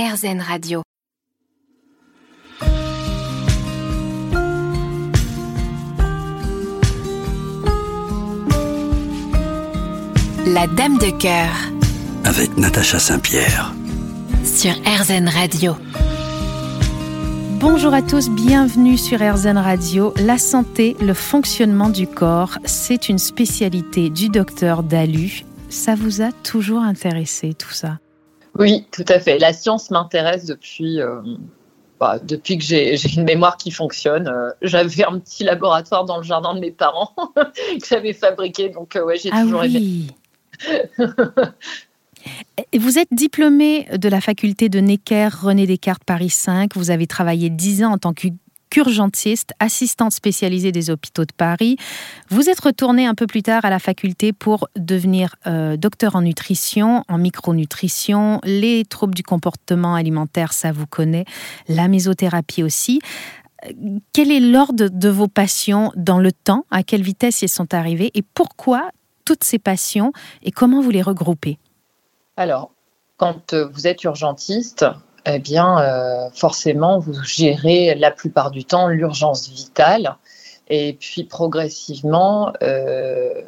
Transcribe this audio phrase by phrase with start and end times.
[0.00, 0.82] RZN Radio.
[10.46, 11.50] La Dame de cœur.
[12.24, 13.74] Avec Natacha Saint-Pierre.
[14.44, 15.74] Sur RZN Radio.
[17.58, 20.14] Bonjour à tous, bienvenue sur RZN Radio.
[20.18, 25.42] La santé, le fonctionnement du corps, c'est une spécialité du docteur Dalu.
[25.68, 27.98] Ça vous a toujours intéressé tout ça?
[28.58, 29.38] Oui, tout à fait.
[29.38, 31.22] La science m'intéresse depuis, euh,
[32.00, 34.26] bah, depuis que j'ai une mémoire qui fonctionne.
[34.28, 38.96] Euh, j'avais un petit laboratoire dans le jardin de mes parents que j'avais fabriqué, donc
[38.96, 40.08] euh, ouais, j'ai ah toujours oui.
[40.98, 41.08] aimé.
[42.76, 46.74] Vous êtes diplômé de la faculté de Necker René Descartes Paris 5.
[46.74, 48.12] Vous avez travaillé 10 ans en tant
[48.70, 51.76] qu'urgentiste, assistante spécialisée des hôpitaux de Paris.
[52.30, 56.22] Vous êtes retourné un peu plus tard à la faculté pour devenir euh, docteur en
[56.22, 61.24] nutrition, en micronutrition, les troubles du comportement alimentaire, ça vous connaît,
[61.68, 63.00] la mésothérapie aussi.
[64.12, 66.64] Quel est l'ordre de vos passions dans le temps?
[66.70, 68.90] À quelle vitesse elles sont arrivées Et pourquoi
[69.24, 71.58] toutes ces passions et comment vous les regroupez?
[72.36, 72.70] Alors,
[73.16, 74.86] quand euh, vous êtes urgentiste,
[75.28, 80.16] eh bien, euh, forcément, vous gérez la plupart du temps l'urgence vitale.
[80.68, 83.42] Et puis, progressivement, euh,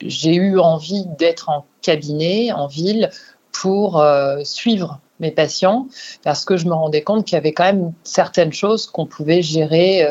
[0.00, 3.10] j'ai eu envie d'être en cabinet, en ville,
[3.52, 4.02] pour
[4.42, 5.86] suivre mes patients,
[6.22, 9.42] parce que je me rendais compte qu'il y avait quand même certaines choses qu'on pouvait
[9.42, 10.06] gérer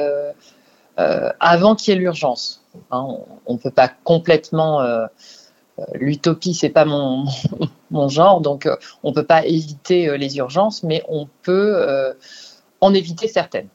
[0.97, 2.61] avant qu'il y ait l'urgence.
[2.91, 3.07] Hein,
[3.47, 4.81] on ne peut pas complètement
[5.93, 7.25] l'utopie, c'est pas mon,
[7.91, 12.13] mon, genre, donc euh, on peut pas éviter euh, les urgences, mais on peut euh,
[12.81, 13.67] en éviter certaines.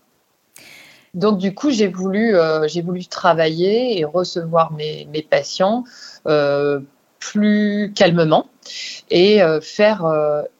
[1.14, 2.34] Donc du coup, j'ai voulu,
[2.83, 5.84] voulu travailler et recevoir mes, mes patients
[7.20, 8.48] plus calmement
[9.11, 10.05] et faire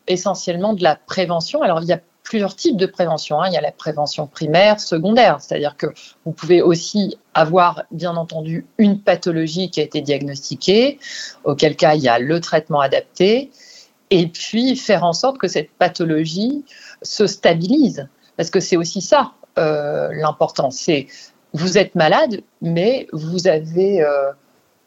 [0.07, 1.61] essentiellement de la prévention.
[1.63, 3.41] Alors il y a plusieurs types de prévention.
[3.41, 3.49] Hein.
[3.49, 5.87] Il y a la prévention primaire, secondaire, c'est-à-dire que
[6.25, 10.99] vous pouvez aussi avoir, bien entendu, une pathologie qui a été diagnostiquée,
[11.45, 13.53] auquel cas il y a le traitement adapté,
[14.11, 16.65] et puis faire en sorte que cette pathologie
[17.03, 20.71] se stabilise, parce que c'est aussi ça euh, l'important.
[20.71, 21.07] C'est
[21.53, 24.33] vous êtes malade, mais vous avez euh,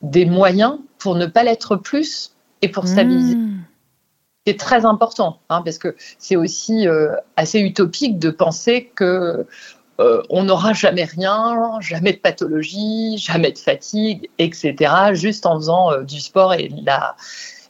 [0.01, 3.35] des moyens pour ne pas l'être plus et pour stabiliser.
[3.35, 3.63] Mmh
[4.47, 9.45] c'est très important, hein, parce que c'est aussi euh, assez utopique de penser que
[9.99, 15.91] euh, on n'aura jamais rien, jamais de pathologie, jamais de fatigue, etc., juste en faisant
[15.91, 17.17] euh, du sport et de la,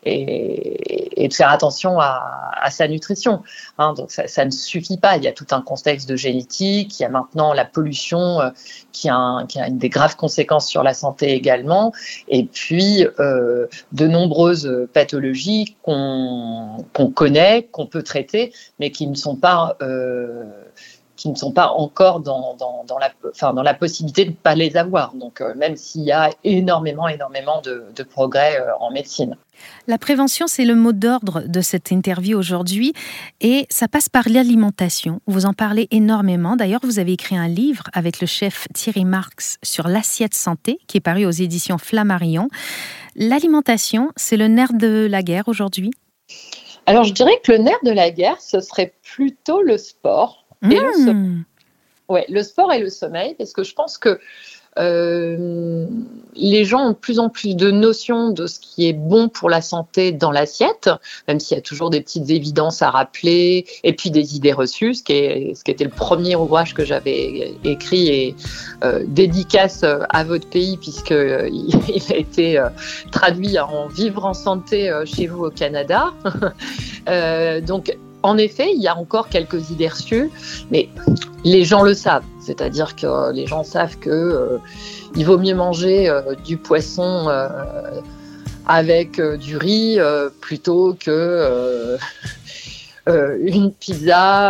[0.03, 3.44] et, de faire attention à, sa nutrition.
[3.78, 3.94] Hein.
[3.94, 5.18] donc ça, ne suffit pas.
[5.18, 7.00] Il y a tout un contexte de génétique.
[7.00, 8.50] Il y a maintenant la pollution euh,
[8.91, 11.94] qui, a qui, a une des graves conséquences sur la santé également.
[12.28, 16.84] Et puis euh, de nombreuses pathologies qu'on
[17.14, 20.44] connaît, qu'on peut traiter, mais qui ne sont pas euh,
[21.17, 24.55] qui ne sont pas encore dans, dans, la, enfin, dans la possibilité de ne pas
[24.55, 25.13] les avoir.
[25.16, 29.35] Donc, euh, même s'il y a énormément, énormément de, progrès euh, en médecine.
[29.88, 32.94] La prévention, c'est le mot d'ordre de cette interview aujourd'hui
[33.41, 35.19] et ça passe par l'alimentation.
[35.25, 36.55] Vous en parlez énormément.
[36.55, 40.97] D'ailleurs, vous avez écrit un livre avec le chef Thierry Marx sur l'assiette santé qui
[40.97, 42.49] est paru aux éditions Flammarion.
[43.16, 45.91] L'alimentation, c'est le nerf de la guerre aujourd'hui?
[46.85, 50.47] Alors, je dirais que le nerf de la guerre, ce serait plutôt le sport.
[50.63, 51.44] Et le, hmm.
[52.09, 54.19] ouais, le sport et le sommeil, parce que je pense que
[54.79, 55.88] euh,
[56.35, 59.50] les gens ont de plus en plus de notions de ce qui est bon pour
[59.50, 60.90] la santé dans l'assiette,
[61.28, 64.94] même s'il y a toujours des petites évidences à rappeler, et puis des idées reçues,
[64.94, 68.35] ce qui, est, ce qui était le premier ouvrage que j'avais écrit et
[68.84, 72.69] euh, dédicace à votre pays, puisqu'il euh, il a été euh,
[73.12, 76.13] traduit en Vivre en santé chez vous au Canada.
[77.66, 80.29] donc, en effet, il y a encore quelques idées reçues,
[80.69, 80.89] mais
[81.45, 82.25] les gens le savent.
[82.41, 84.57] C'est-à-dire que les gens savent que euh,
[85.15, 88.01] il vaut mieux manger euh, du poisson euh,
[88.66, 89.97] avec du riz
[90.41, 91.97] plutôt que
[93.07, 94.49] une pizza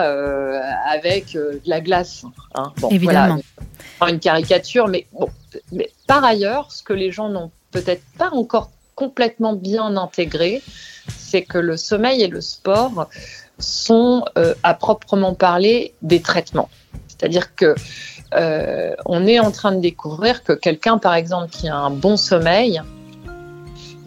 [0.91, 2.25] avec de la glace.
[2.55, 2.73] Hein.
[2.89, 3.39] Évidemment.
[3.99, 5.29] Voilà, une caricature, mais bon.
[5.71, 10.61] Mais par ailleurs, ce que les gens n'ont peut-être pas encore complètement bien intégré,
[11.07, 13.07] c'est que le sommeil et le sport
[13.59, 16.69] sont euh, à proprement parler des traitements.
[17.07, 17.75] C'est-à-dire que
[18.33, 22.17] euh, on est en train de découvrir que quelqu'un, par exemple, qui a un bon
[22.17, 22.81] sommeil,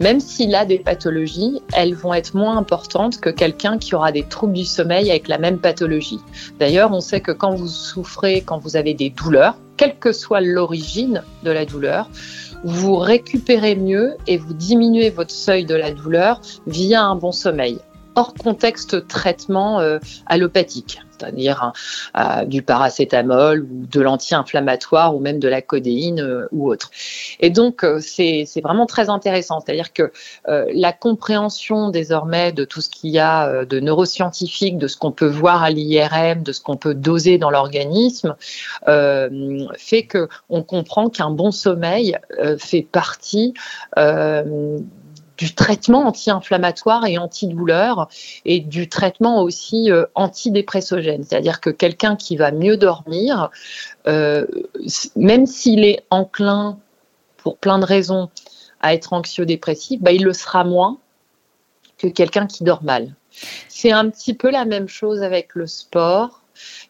[0.01, 4.23] même s'il a des pathologies, elles vont être moins importantes que quelqu'un qui aura des
[4.23, 6.19] troubles du sommeil avec la même pathologie.
[6.59, 10.41] D'ailleurs, on sait que quand vous souffrez, quand vous avez des douleurs, quelle que soit
[10.41, 12.09] l'origine de la douleur,
[12.63, 17.79] vous récupérez mieux et vous diminuez votre seuil de la douleur via un bon sommeil.
[18.23, 19.79] Contexte traitement
[20.25, 21.71] allopathique c'est-à-dire
[22.47, 26.91] du paracétamol ou de l'anti-inflammatoire ou même de la codéine euh, ou autre.
[27.39, 30.11] Et donc, euh, c'est vraiment très intéressant, c'est-à-dire que
[30.47, 35.11] euh, la compréhension désormais de tout ce qu'il y a de neuroscientifique, de ce qu'on
[35.11, 38.35] peut voir à l'IRM, de ce qu'on peut doser dans l'organisme,
[38.85, 42.17] fait que on comprend qu'un bon sommeil
[42.57, 43.53] fait partie
[45.37, 48.09] du traitement anti-inflammatoire et antidouleur
[48.45, 51.23] et du traitement aussi euh, antidépressogène.
[51.23, 53.49] C'est-à-dire que quelqu'un qui va mieux dormir,
[54.07, 54.45] euh,
[55.15, 56.77] même s'il est enclin,
[57.37, 58.29] pour plein de raisons,
[58.81, 60.97] à être anxieux-dépressif, bah, il le sera moins
[61.97, 63.15] que quelqu'un qui dort mal.
[63.67, 66.40] C'est un petit peu la même chose avec le sport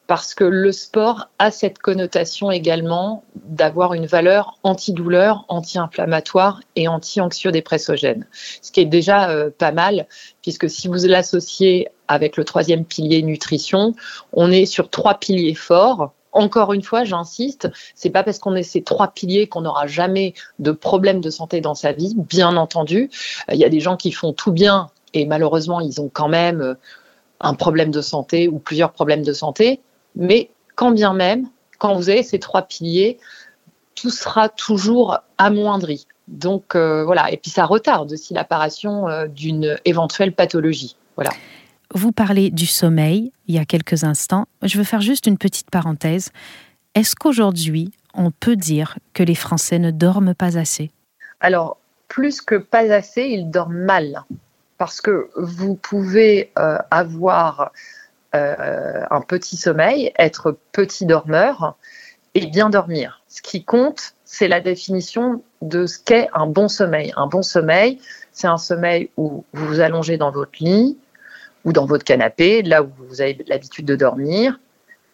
[0.08, 8.28] parce que le sport a cette connotation également d'avoir une valeur antidouleur, anti-inflammatoire et anti-anxiodépressogène,
[8.62, 10.08] ce qui est déjà euh, pas mal,
[10.42, 13.94] puisque si vous l'associez avec le troisième pilier nutrition,
[14.34, 16.12] on est sur trois piliers forts.
[16.34, 20.34] Encore une fois, j'insiste, c'est pas parce qu'on est ces trois piliers qu'on n'aura jamais
[20.60, 22.14] de problème de santé dans sa vie.
[22.16, 23.10] Bien entendu,
[23.52, 26.62] il y a des gens qui font tout bien et malheureusement, ils ont quand même
[26.62, 26.76] euh,
[27.42, 29.80] un problème de santé ou plusieurs problèmes de santé.
[30.16, 31.48] Mais quand bien même,
[31.78, 33.18] quand vous avez ces trois piliers,
[33.96, 36.08] tout sera toujours amoindri.
[36.28, 40.96] Donc euh, voilà, et puis ça retarde aussi l'apparition euh, d'une éventuelle pathologie.
[41.16, 41.32] Voilà.
[41.94, 44.46] Vous parlez du sommeil il y a quelques instants.
[44.62, 46.30] Je veux faire juste une petite parenthèse.
[46.96, 50.92] Est-ce qu'aujourd'hui, on peut dire que les Français ne dorment pas assez?
[51.40, 51.78] Alors,
[52.08, 54.24] plus que pas assez, ils dorment mal.
[54.82, 57.72] Parce que vous pouvez euh, avoir
[58.34, 61.76] euh, un petit sommeil, être petit dormeur
[62.34, 63.22] et bien dormir.
[63.28, 67.14] Ce qui compte, c'est la définition de ce qu'est un bon sommeil.
[67.16, 68.00] Un bon sommeil,
[68.32, 70.98] c'est un sommeil où vous vous allongez dans votre lit
[71.64, 74.60] ou dans votre canapé, là où vous avez l'habitude de dormir,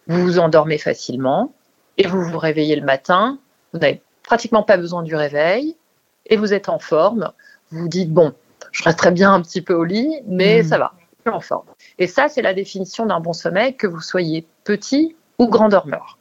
[0.06, 1.52] vous vous endormez facilement
[1.98, 3.38] et vous vous réveillez le matin,
[3.74, 5.76] vous n'avez pratiquement pas besoin du réveil
[6.24, 7.32] et vous êtes en forme.
[7.70, 8.32] Vous vous dites, bon,
[8.78, 10.66] je resterai bien un petit peu au lit, mais mmh.
[10.66, 11.66] ça va, je suis en forme.
[11.98, 16.18] Et ça, c'est la définition d'un bon sommeil, que vous soyez petit ou grand dormeur.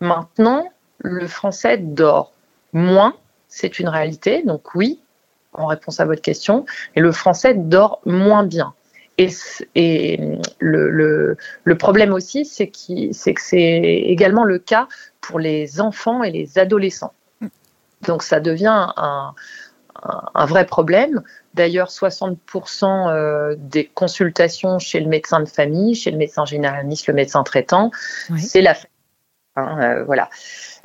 [0.00, 0.66] Maintenant,
[0.98, 2.32] le français dort
[2.72, 3.14] moins,
[3.48, 5.00] c'est une réalité, donc oui,
[5.52, 6.64] en réponse à votre question,
[6.94, 8.72] et le français dort moins bien.
[9.18, 9.28] Et,
[9.74, 14.88] et le, le, problème aussi, c'est que c'est également le cas
[15.20, 17.12] pour les enfants et les adolescents.
[18.06, 19.34] Donc ça devient un,
[20.02, 21.22] un vrai problème.
[21.54, 22.34] D'ailleurs, 60%
[22.84, 27.90] euh, des consultations chez le médecin de famille, chez le médecin généraliste, le médecin traitant,
[28.38, 28.76] c'est la
[29.56, 30.30] hein, euh, voilà.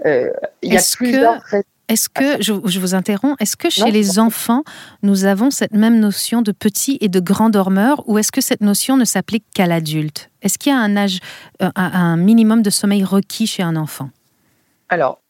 [0.05, 0.31] Euh,
[0.61, 1.41] il y a plusieurs
[1.87, 4.63] Est-ce que, je, vous interromps, est-ce que chez les enfants,
[5.03, 8.61] nous avons cette même notion de petit et de grand dormeur ou est-ce que cette
[8.61, 10.31] notion ne s'applique qu'à l'adulte?
[10.41, 11.19] Est-ce qu'il y a un âge,
[11.59, 14.09] un minimum de sommeil requis chez un enfant?
[14.89, 15.21] Alors,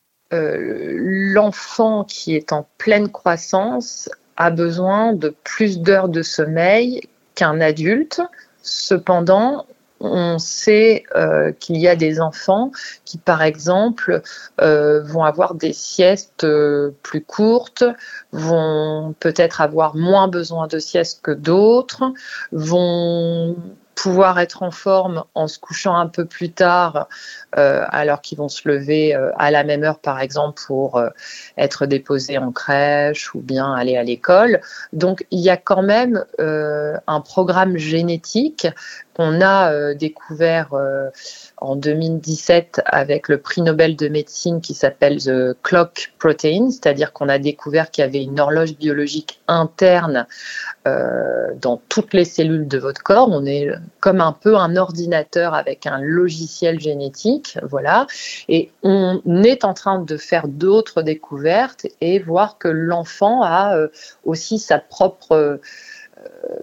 [0.98, 7.02] l'enfant qui est en pleine croissance a besoin de plus d'heures de sommeil
[7.36, 8.22] qu'un adulte.
[8.62, 9.66] Cependant,
[10.00, 12.72] on sait euh, qu'il y a des enfants
[13.06, 14.22] qui, par exemple,
[14.62, 17.84] euh, vont avoir des siestes euh, plus courtes,
[18.32, 22.04] vont peut-être avoir moins besoin de siestes que d'autres,
[22.52, 23.56] vont
[23.96, 27.08] pouvoir être en forme en se couchant un peu plus tard,
[27.58, 31.10] euh, alors qu'ils vont se lever euh, à la même heure, par exemple, pour euh,
[31.58, 34.60] être déposés en crèche ou bien aller à l'école.
[34.94, 38.68] Donc, il y a quand même un programme génétique
[39.16, 40.74] qu'on a découvert
[41.58, 47.30] en 2017 avec le prix Nobel de médecine qui s'appelle The Clock Protein, c'est-à-dire qu'on
[47.30, 50.28] a découvert qu'il y avait une horloge biologique interne
[50.88, 53.30] euh, dans toutes les cellules de votre corps.
[53.32, 53.70] On est
[54.00, 58.08] comme un peu un ordinateur avec un logiciel génétique, voilà.
[58.50, 63.88] Et on est en train de faire d'autres découvertes et voir que l'enfant a euh,
[64.26, 65.60] aussi sa propre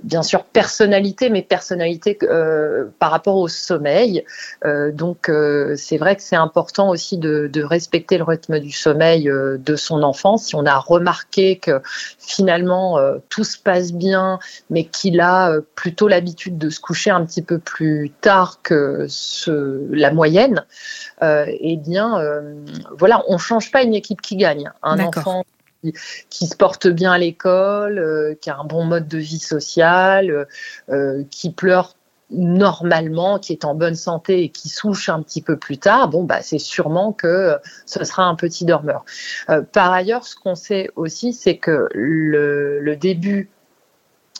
[0.03, 4.25] bien sûr personnalité, mais personnalité euh, par rapport au sommeil.
[4.65, 9.25] Euh, donc euh, c'est vrai que c'est important aussi de, respecter le rythme du sommeil
[9.25, 10.37] de son enfant.
[10.37, 11.81] Si on a remarqué que
[12.19, 17.43] finalement tout se passe bien, mais qu'il a plutôt l'habitude de se coucher un petit
[17.43, 19.07] peu plus tard que
[19.91, 20.65] la moyenne,
[21.23, 22.21] eh bien
[22.99, 24.71] voilà, on change pas une équipe qui gagne.
[24.83, 25.45] Un enfant
[26.31, 30.47] qui, se porte bien à l'école, euh, qui a un bon mode de vie social,
[30.91, 31.95] euh, qui pleure
[32.31, 36.25] normalement, qui est en bonne santé et qui souche un petit peu plus tard, bon,
[36.25, 39.05] bah, c'est sûrement que ce sera un petit dormeur.
[39.51, 43.51] Euh, par ailleurs, ce qu'on sait aussi, c'est que le, début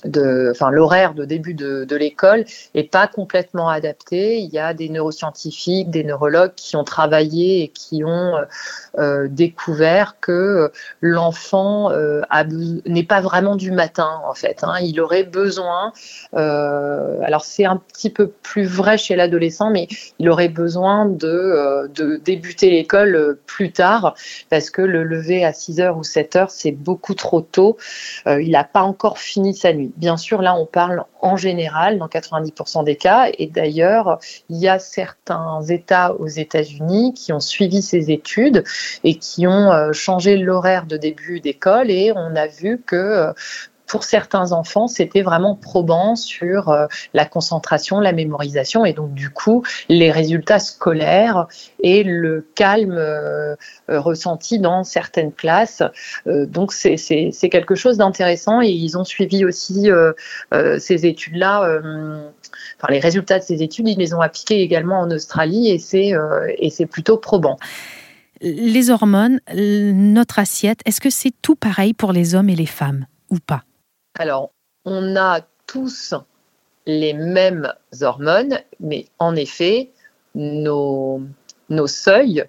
[0.05, 2.45] de, enfin, l'horaire de début de, l'école
[2.75, 4.39] est pas complètement adapté.
[4.39, 8.45] Il y a des neuroscientifiques, des neurologues qui ont travaillé et qui ont euh,
[8.99, 12.23] euh découvert que l'enfant euh,
[12.87, 14.65] n'est pas vraiment du matin en fait.
[14.65, 14.75] Hein.
[14.81, 15.93] Il aurait besoin,
[16.35, 19.87] euh, alors c'est un petit peu plus vrai chez l'adolescent, mais
[20.19, 24.15] il aurait besoin de, de débuter l'école plus tard
[24.51, 27.77] parce que le lever à 6 heures ou 7 heures c'est beaucoup trop tôt.
[28.27, 29.92] il n'a pas encore fini sa nuit.
[29.97, 33.31] Bien sûr, là, on parle en général dans 90% des cas.
[33.39, 34.19] Et d'ailleurs,
[34.49, 38.65] il y a certains États aux États-Unis qui ont suivi ces études
[39.05, 41.91] et qui ont euh, changé l'horaire de début d'école.
[41.91, 43.33] Et on a vu que euh,
[43.87, 49.31] pour certains enfants, c'était vraiment probant sur euh, la concentration, la mémorisation et donc du
[49.31, 51.47] coup les résultats scolaires
[51.81, 53.55] et le calme euh,
[53.91, 55.83] euh, ressenti dans certaines classes.
[56.27, 56.97] donc c'est
[57.51, 59.91] quelque chose d'intéressant et ils ont suivi aussi
[60.79, 61.81] ces études-là.
[62.79, 65.79] Enfin, les résultats de ces études, ils les ont appliqués également en Australie et
[66.71, 67.59] c'est plutôt probant.
[68.41, 73.07] Les hormones, notre assiette, est-ce que c'est tout pareil pour les hommes et les femmes
[73.31, 73.63] ou pas?
[74.19, 74.53] Alors,
[74.85, 76.15] on a tous
[76.87, 79.91] les mêmes hormones, mais en effet,
[80.35, 81.21] nos,
[81.87, 82.45] seuils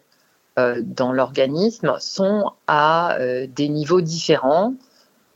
[0.59, 4.73] euh, dans l'organisme sont à euh, des niveaux différents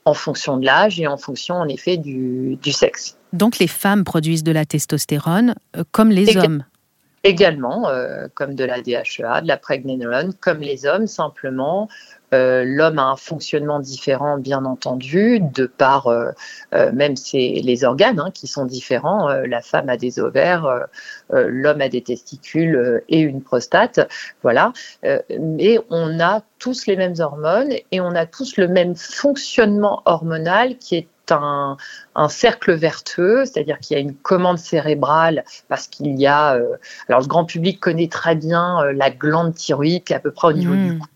[0.05, 3.17] en fonction de l'âge et en fonction en effet du, sexe.
[3.34, 6.63] Donc les femmes produisent de la testostérone euh, comme les hommes
[7.24, 7.89] Également,
[8.36, 11.89] comme de la DHEA, de la pregnénolone, comme les hommes, simplement,
[12.34, 16.31] euh, l'homme a un fonctionnement différent, bien entendu, de par euh,
[16.74, 19.29] euh, même les organes hein, qui sont différents.
[19.29, 20.88] la femme a des ovaires,
[21.31, 24.00] l'homme a des testicules et une prostate.
[24.43, 24.74] Voilà.
[25.03, 30.77] mais on a tous les mêmes hormones et on a tous le même fonctionnement hormonal
[30.77, 31.77] qui est un,
[32.29, 36.60] cercle vertueux, c'est-à-dire qu'il y a une commande cérébrale parce qu'il y a,
[37.10, 40.48] alors le grand public connaît très bien la glande thyroïde qui est à peu près
[40.48, 41.00] au niveau du mmh.
[41.00, 41.07] cou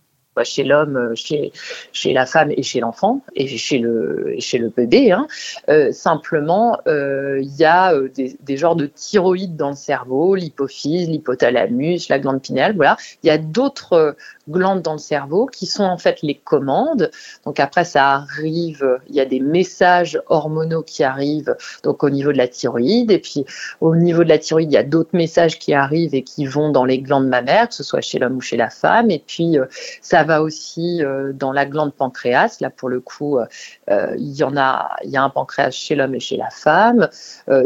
[0.43, 4.37] chez l'homme, euh, chez, la femme et chez l'enfant et chez le,
[4.75, 5.11] bébé.
[5.11, 5.27] Hein.
[5.69, 12.09] Euh, simplement, euh, il y a des, genres de thyroïdes dans le cerveau, l'hypophyse, l'hypothalamus,
[12.09, 12.75] la glande pinéale.
[12.75, 14.15] Voilà, il y a d'autres
[14.49, 17.11] glandes dans le cerveau qui sont en fait les commandes.
[17.45, 22.31] Donc après, ça arrive, il y a des messages hormonaux qui arrivent donc au niveau
[22.31, 23.45] de la thyroïde et puis
[23.79, 26.71] au niveau de la thyroïde, il y a d'autres messages qui arrivent et qui vont
[26.71, 29.11] dans les glandes mammaires, que ce soit chez l'homme ou chez la femme.
[29.11, 29.57] Et puis
[30.01, 32.57] ça va aussi euh, dans la glande pancréas.
[32.61, 33.45] Là, pour le coup, euh,
[33.89, 36.49] euh, il y en a, il y a un pancréas chez l'homme et chez la
[36.49, 37.09] femme.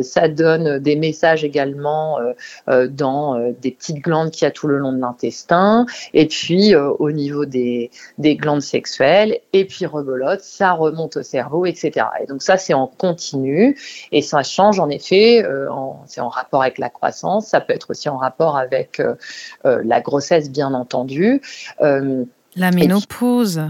[0.02, 2.20] ça donne des messages également
[2.68, 5.86] dans des petites glandes qu'il y a tout le long de l'intestin.
[6.14, 9.40] Et puis au niveau des, des glandes sexuelles.
[9.54, 12.08] Et puis rebolote, ça remonte au cerveau, etc.
[12.22, 13.78] Et donc ça, c'est en continu
[14.12, 15.46] et ça change en effet.
[16.08, 17.48] c'est en rapport avec la croissance.
[17.48, 19.02] Ça peut être aussi en rapport avec
[19.64, 21.42] la grossesse, bien entendu.
[22.56, 23.62] La ménopause.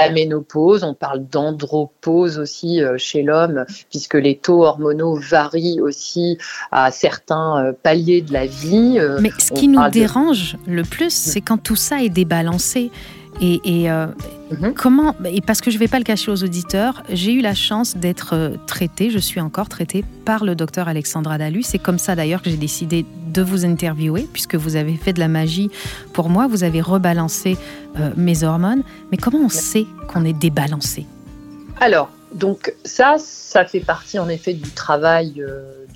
[0.00, 6.38] La ménopause, on parle d'andropause aussi euh, chez l'homme, puisque les taux hormonaux varient aussi
[6.70, 8.94] à certains euh, paliers de la vie.
[8.98, 12.92] Euh, Mais ce qui nous dérange le plus, c'est quand tout ça est débalancé.
[13.40, 14.06] Et, euh,
[14.50, 14.74] mhm.
[14.74, 17.54] comment Et parce que je ne vais pas le cacher aux auditeurs, j'ai eu la
[17.54, 21.62] chance d'être euh, traitée, je suis encore traitée par le docteur Alexandra Dalu.
[21.62, 25.20] C'est comme ça d'ailleurs que j'ai décidé de vous interviewer, puisque vous avez fait de
[25.20, 25.70] la magie
[26.12, 27.56] pour moi, vous avez rebalancé
[27.98, 28.82] euh, mes hormones.
[29.12, 31.06] Mais comment on sait qu'on est débalancé?
[31.80, 35.42] Alors, donc ça, ça fait partie en effet du travail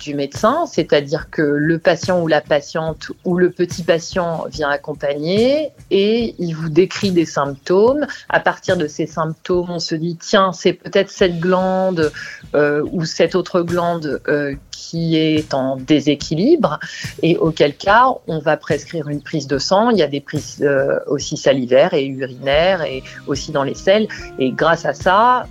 [0.03, 5.71] du médecin, c'est-à-dire que le patient ou la patiente ou le petit patient vient accompagner
[5.91, 8.05] et il vous décrit des symptômes.
[8.29, 12.11] À partir de ces symptômes, on se dit tiens, c'est peut-être cette glande
[12.53, 16.79] euh, ou cette autre glande euh, qui est en déséquilibre
[17.21, 19.89] et auquel cas on va prescrire une prise de sang.
[19.89, 24.07] Il y a des prises euh, aussi salivaires et urinaires et aussi dans les selles.
[24.39, 25.47] Et grâce à ça,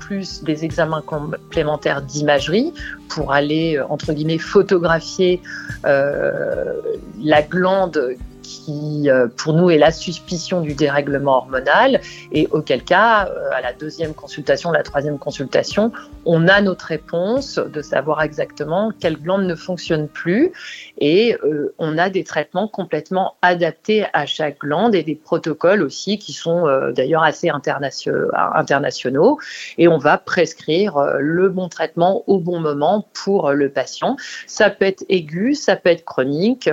[0.00, 2.72] plus des examens complémentaires d'imagerie
[3.08, 5.40] pour aller entre guillemets photographier
[5.84, 13.26] la glande qui, euh, pour nous, est la suspicion du dérèglement hormonal, et auquel cas,
[13.26, 15.90] euh, à la deuxième consultation, la troisième consultation,
[16.26, 20.52] on a notre réponse de savoir exactement quelle glande ne fonctionne plus,
[20.98, 26.18] et euh, on a des traitements complètement adaptés à chaque glande et des protocoles aussi
[26.18, 29.38] qui sont d'ailleurs assez internationaux,
[29.78, 34.16] et on va prescrire le bon traitement au bon moment pour le patient.
[34.46, 36.68] Ça peut être aigu, ça peut être chronique,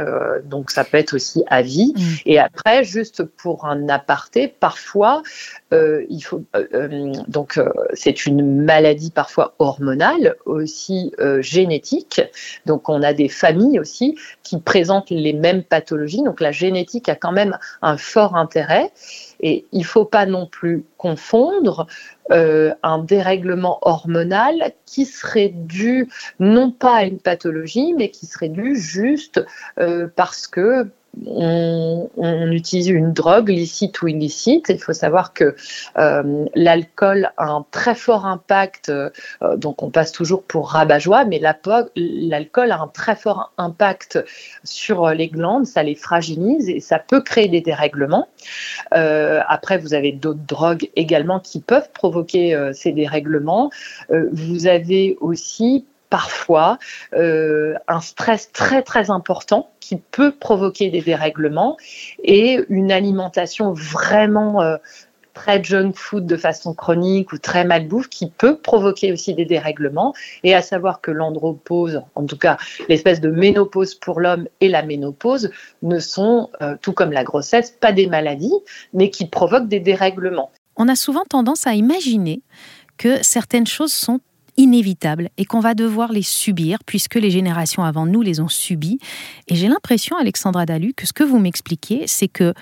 [0.45, 1.93] donc ça peut être aussi à vie.
[1.95, 2.01] Mm.
[2.25, 5.23] Et après, juste pour un aparté, parfois,
[5.73, 7.59] euh, il faut euh, euh, donc
[7.93, 12.21] c'est une maladie parfois hormonale, aussi génétique.
[12.65, 14.10] Donc on a des familles aussi
[14.43, 16.23] qui présentent les mêmes pathologies.
[16.23, 18.91] Donc la génétique a quand même un fort intérêt.
[19.39, 21.87] Et il ne faut pas non plus confondre
[22.29, 26.07] un dérèglement hormonal qui serait dû
[26.39, 29.43] non pas à une pathologie, mais qui serait dû juste
[30.15, 30.87] parce que
[31.25, 34.67] on, utilise une drogue, licite ou illicite.
[34.69, 35.55] Il faut savoir que
[35.97, 39.09] euh, l'alcool a un très fort impact, euh,
[39.57, 44.23] donc on passe toujours pour rabat-joie, mais l'alcool a un très fort impact
[44.63, 48.27] sur les glandes, ça les fragilise et ça peut créer des dérèglements.
[48.93, 53.69] Euh, après, vous avez d'autres drogues également qui peuvent provoquer ces dérèglements.
[54.09, 56.77] vous avez aussi parfois
[57.13, 61.77] euh, un stress très très important qui peut provoquer des dérèglements
[62.23, 64.77] et une alimentation vraiment euh,
[65.33, 70.13] très junk food de façon chronique ou très malbouffe qui peut provoquer aussi des dérèglements
[70.43, 72.57] et à savoir que l'andropause, en tout cas
[72.89, 75.49] l'espèce de ménopause pour l'homme et la ménopause
[75.81, 78.59] ne sont, euh, tout comme la grossesse, pas des maladies,
[78.93, 80.51] mais qui provoquent des dérèglements.
[80.75, 82.41] On a souvent tendance à imaginer
[82.97, 84.19] que certaines choses sont
[84.61, 88.99] inévitables et qu'on va devoir les subir puisque les générations avant nous les ont subies.
[89.47, 92.53] Et j'ai l'impression, Alexandra Dalu, que ce que vous m'expliquez, c'est que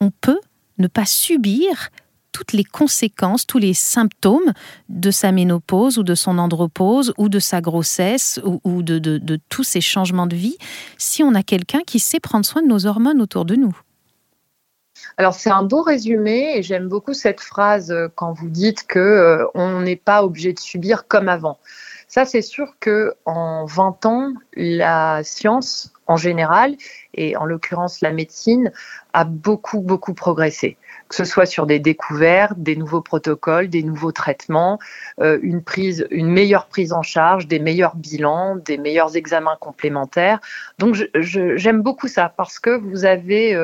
[0.00, 0.40] on peut
[0.76, 1.88] ne pas subir
[2.32, 4.52] toutes les conséquences, tous les symptômes
[4.90, 9.64] de sa ménopause ou de son andropause ou de sa grossesse ou, de, de tous
[9.64, 10.56] ces changements de vie
[10.98, 13.76] si on a quelqu'un qui sait prendre soin de nos hormones autour de nous.
[15.18, 19.00] Alors c'est un beau résumé et j'aime beaucoup cette phrase euh, quand vous dites que
[19.00, 21.58] euh, on n'est pas obligé de subir comme avant.
[22.06, 26.76] Ça c'est sûr que en 20 ans, la science en général
[27.18, 28.72] et en l'occurrence la médecine
[29.12, 30.76] a beaucoup beaucoup progressé
[31.08, 34.78] que ce soit sur des découvertes, des nouveaux protocoles, des nouveaux traitements,
[35.20, 40.38] euh, une prise, une meilleure prise en charge, des meilleurs bilans, des meilleurs examens complémentaires.
[40.78, 43.56] Donc j'aime beaucoup ça parce que vous avez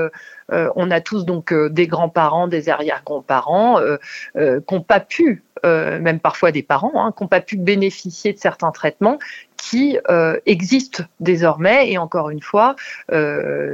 [0.52, 5.42] euh, on a tous donc euh, des grands-parents, des arrière-grands-parents euh, qui n'ont pas pu,
[5.62, 9.18] même parfois des parents, hein, qui n'ont pas pu bénéficier de certains traitements
[9.56, 9.96] qui
[10.44, 12.76] existent désormais et encore une fois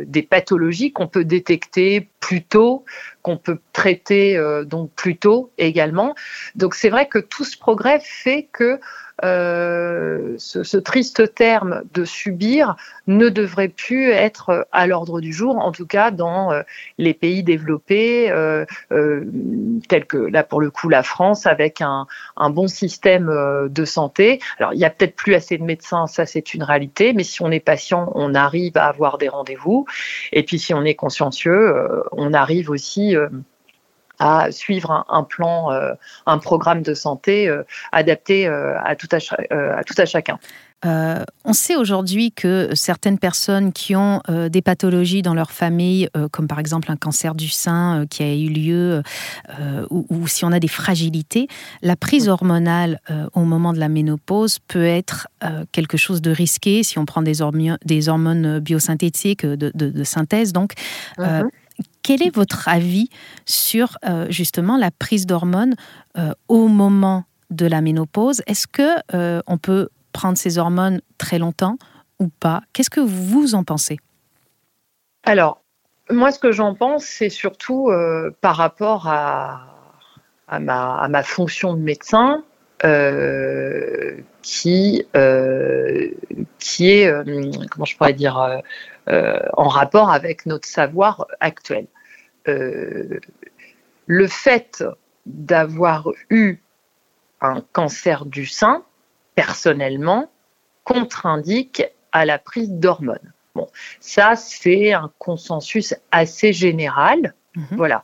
[0.07, 2.85] des pathologies qu'on peut détecter plus tôt,
[3.23, 6.15] qu'on peut traiter donc plus tôt également.
[6.55, 8.81] Donc c'est vrai que tout ce progrès fait que
[9.25, 15.73] euh, ce, triste terme de subir ne devrait plus être à l'ordre du jour, en
[15.73, 16.63] tout cas dans euh,
[16.97, 18.65] les pays développés, euh,
[19.89, 22.07] tels que là pour le coup la France, avec un,
[22.37, 23.31] un bon système
[23.69, 24.41] de santé.
[24.59, 27.43] Alors il y a peut-être plus assez de médecins, ça c'est une réalité, mais si
[27.43, 29.87] on est patient, on arrive à avoir des rendez-vous.
[30.33, 31.75] Et puis si on est consciencieux,
[32.13, 33.17] on arrive aussi
[34.21, 35.95] à suivre un, plan, euh,
[36.27, 39.17] un programme de santé euh, adapté euh, à, tout à,
[39.79, 40.39] à tout à chacun.
[40.85, 46.59] on sait aujourd'hui que certaines personnes qui ont des pathologies dans leur famille, comme par
[46.59, 49.03] exemple un cancer du sein qui a eu lieu,
[49.91, 51.49] ou, si on a des fragilités,
[51.83, 53.01] la prise hormonale
[53.35, 55.29] au moment de la ménopause peut être
[55.73, 60.53] quelque chose de risqué si on prend des, hormones, des hormones biosynthétiques de, de, synthèse.
[60.53, 60.73] Donc,
[61.19, 61.49] mm-hmm.
[62.11, 63.09] Quel est votre avis
[63.47, 65.77] sur euh, justement la prise d'hormones
[66.19, 68.43] euh, au moment de la ménopause?
[68.49, 71.77] Est-ce que euh, on peut prendre ces hormones très longtemps
[72.19, 72.63] ou pas?
[72.73, 73.99] Qu'est-ce que vous en pensez?
[75.23, 75.63] Alors,
[76.11, 77.93] moi, ce que j'en pense, c'est surtout
[78.41, 79.69] par rapport à,
[80.59, 82.43] ma, fonction de médecin.
[84.43, 87.13] qui, est,
[87.71, 88.61] comment je pourrais dire,
[89.07, 91.87] en rapport avec notre savoir actuel.
[92.51, 93.21] Euh,
[94.07, 94.85] le fait
[95.27, 96.57] d'avoir eu
[97.41, 98.85] un cancer du sein,
[99.35, 100.31] personnellement,
[100.85, 103.33] contre-indique à la prise d'hormones.
[103.55, 103.69] Bon,
[104.01, 107.35] ça, c'est un consensus assez général.
[107.55, 107.67] Mhm.
[107.73, 108.03] Voilà.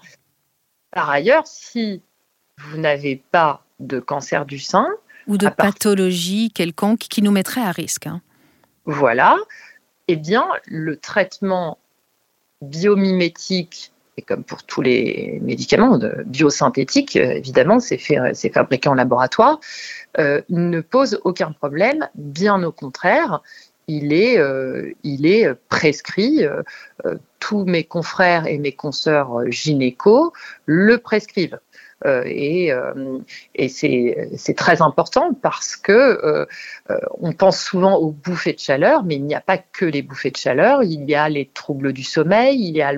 [0.92, 2.02] Par ailleurs, si
[2.58, 4.88] vous n'avez pas de cancer du sein,
[5.26, 8.06] ou de pathologie quelconque qui nous mettrait à risque.
[8.06, 8.22] Hein.
[8.84, 9.36] Voilà
[10.08, 11.78] eh bien, le traitement
[12.62, 17.98] biomimétique, et comme pour tous les médicaments biosynthétiques, euh, évidemment, c'est
[18.52, 19.60] fabriqué en laboratoire,
[20.18, 22.08] euh, ne pose aucun problème.
[22.14, 23.42] Bien au contraire,
[23.88, 26.44] il est, euh, il est prescrit.
[27.38, 30.32] tous mes confrères et mes consoeurs gynéco
[30.64, 31.60] le prescrivent.
[32.04, 32.72] Et,
[33.54, 36.46] et c'est très important parce que
[37.20, 40.30] on pense souvent aux bouffées de chaleur, mais il n'y a pas que les bouffées
[40.30, 40.82] de chaleur.
[40.82, 42.92] Il y a les troubles du sommeil, il y a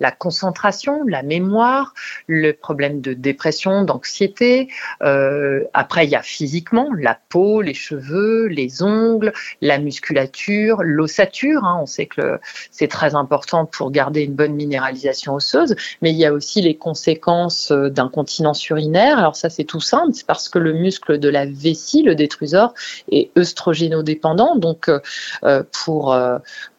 [0.00, 1.94] la concentration, la mémoire,
[2.26, 4.68] le problème de dépression, d'anxiété.
[5.00, 11.64] après, il y a physiquement la peau, les cheveux, les ongles, la musculature, l'ossature.
[11.64, 11.78] Hein.
[11.82, 12.38] On sait que
[12.70, 16.76] c'est très important pour garder une bonne minéralisation osseuse, mais il y a aussi les
[16.76, 19.18] conséquences euh, d'incontinence urinaire.
[19.18, 22.74] Alors ça, c'est tout simple, c'est parce que le muscle de la vessie, le détrusor,
[23.10, 24.56] est œstrogénodépendant.
[24.56, 25.00] Donc, euh,
[25.44, 26.16] euh, pour,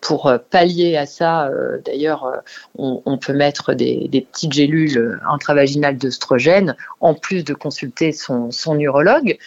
[0.01, 1.49] pour pallier à ça,
[1.85, 2.41] d'ailleurs,
[2.77, 9.37] on, peut mettre des, petites gélules intravaginales d'œstrogène, en plus de consulter son, son urologue.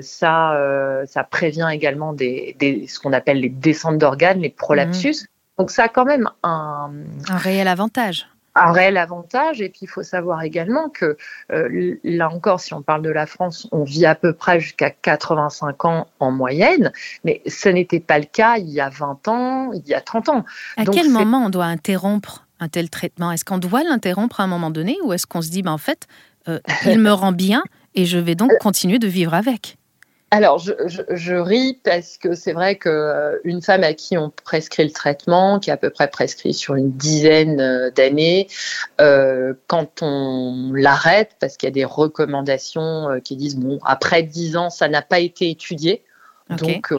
[0.00, 2.56] ça, ça prévient également des,
[2.88, 5.22] ce qu'on appelle les descentes d'organes, les prolapsus.
[5.22, 5.26] Mmh.
[5.58, 6.90] Donc ça a quand même un,
[7.28, 9.60] un réel avantage un réel avantage.
[9.60, 11.16] Et puis, il faut savoir également que,
[11.52, 14.90] euh, là encore, si on parle de la France, on vit à peu près jusqu'à
[14.90, 16.92] 85 ans en moyenne,
[17.24, 20.28] mais ce n'était pas le cas il y a 20 ans, il y a 30
[20.28, 20.44] ans.
[20.76, 23.32] À quel moment on doit interrompre un tel traitement?
[23.32, 25.78] Est-ce qu'on doit l'interrompre à un moment donné ou est-ce qu'on se dit, ben, en
[25.78, 26.06] fait,
[26.48, 27.62] euh, il me rend bien
[27.94, 29.78] et je vais donc continuer de vivre avec?
[30.32, 34.90] Alors, je, ris parce que c'est vrai qu'une euh, femme à qui on prescrit le
[34.90, 38.48] traitement, qui est à peu près prescrit sur une dizaine euh, d'années,
[38.98, 44.56] euh, quand on l'arrête, parce qu'il y a des recommandations qui disent, bon, après dix
[44.56, 46.02] ans, ça n'a pas été étudié.
[46.48, 46.94] Donc,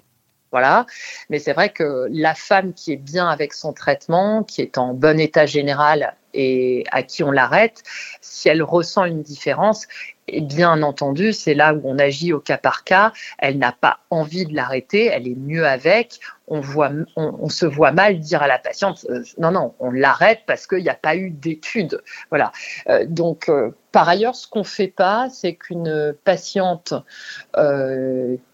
[0.54, 0.86] voilà.
[1.32, 4.94] Mais c'est vrai que la femme qui est bien avec son traitement, qui est en
[4.94, 7.82] bon état général et à qui on l'arrête,
[8.22, 9.88] si elle ressent une différence,
[10.28, 13.12] et bien entendu, c'est là où on agit au cas par cas.
[13.39, 16.20] Elle n'a pas envie de l'arrêter, elle est mieux avec.
[16.48, 20.42] On, voit, on, se voit mal dire à la patiente euh, non, non, on l'arrête
[20.46, 22.02] parce qu'il n'y a pas eu d'études.
[22.30, 22.52] Voilà.
[22.89, 26.94] Euh, donc, euh, par ailleurs, ce qu'on ne fait pas, c'est qu'une patiente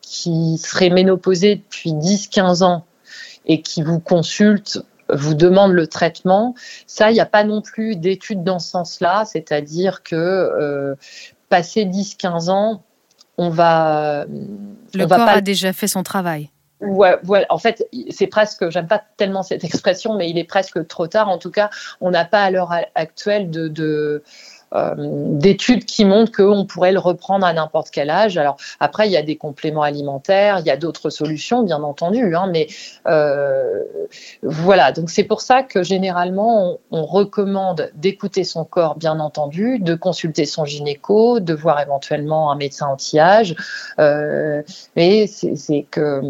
[0.09, 2.85] qui serait ménopausée depuis 10-15 ans
[3.45, 4.79] et qui vous consulte
[5.11, 6.53] vous demande le traitement.
[6.85, 10.95] Ça, il n'y a pas non plus d'études dans ce sens-là, c'est-à-dire que
[11.49, 12.83] passé 10-15 ans,
[13.37, 14.25] on va.
[14.93, 16.51] Le corps a déjà fait son travail.
[16.81, 17.17] Ouais.
[17.49, 21.29] En fait, c'est presque, j'aime pas tellement cette expression, mais il est presque trop tard.
[21.29, 21.69] En tout cas,
[22.01, 24.23] on n'a pas à l'heure actuelle de, de euh,
[24.71, 28.37] d'études qui montrent qu'on pourrait le reprendre à n'importe quel âge.
[28.37, 32.35] Alors après, il y a des compléments alimentaires, il y a d'autres solutions, bien entendu,
[32.35, 32.67] hein, mais
[33.07, 33.83] euh,
[34.43, 34.91] voilà.
[34.91, 40.45] Donc c'est pour ça que généralement, on, recommande d'écouter son corps, bien entendu, de consulter
[40.45, 43.55] son gynéco, de voir éventuellement un médecin anti-âge.
[43.97, 44.61] Euh,
[44.95, 46.21] mais c'est que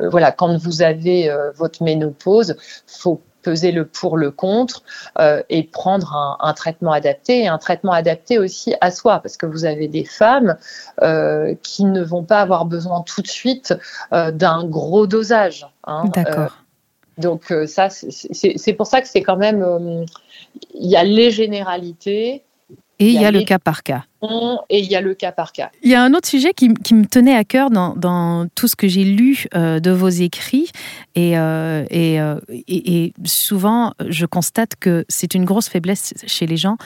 [0.00, 4.82] voilà, quand vous avez votre ménopause, faut peser le pour, le contre
[5.20, 9.46] euh, et prendre un, traitement adapté et un traitement adapté aussi à soi parce que
[9.46, 10.56] vous avez des femmes
[11.02, 13.72] euh, qui ne vont pas avoir besoin tout de suite
[14.12, 15.64] euh, d'un gros dosage.
[15.84, 16.56] Hein, D'accord.
[17.18, 20.04] donc ça, c'est pour ça que c'est quand même,
[20.74, 22.42] il y a les généralités,
[22.98, 24.04] et il y a, le cas par cas.
[24.70, 25.70] Et il y a le cas par cas.
[25.82, 28.88] Il y a un autre sujet qui, me tenait à cœur dans, tout ce que
[28.88, 30.70] j'ai lu euh, de vos écrits.
[31.18, 36.78] Euh, euh, et, et, souvent, je constate que c'est une grosse faiblesse chez les gens,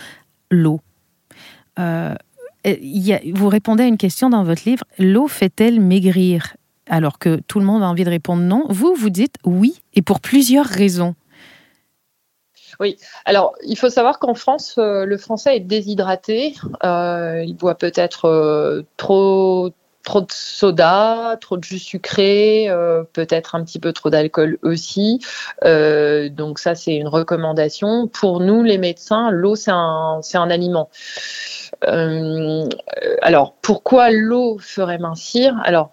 [0.50, 0.80] l'eau.
[1.76, 6.56] vous répondez à une question dans votre livre, l'eau fait-elle maigrir?
[6.88, 8.66] Alors que tout le monde a envie de répondre non.
[8.68, 11.14] Vous, vous dites oui, et pour plusieurs raisons.
[12.80, 16.54] Oui, alors il faut savoir qu'en France, euh, le français est déshydraté.
[16.82, 19.70] Euh, il boit peut-être euh, trop,
[20.14, 22.68] de soda, trop de jus sucré,
[23.12, 25.20] peut-être un petit peu trop d'alcool aussi.
[25.62, 28.08] donc ça, c'est une recommandation.
[28.08, 30.88] Pour nous, les médecins, l'eau, c'est un, c'est un aliment.
[31.82, 35.54] alors, pourquoi l'eau ferait mincir?
[35.64, 35.90] Alors,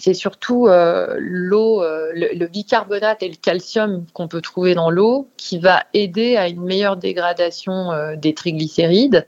[0.00, 5.28] c'est surtout euh, l'eau, euh, le, bicarbonate et le calcium qu'on peut trouver dans l'eau
[5.36, 9.26] qui va aider à une meilleure dégradation euh, des triglycérides.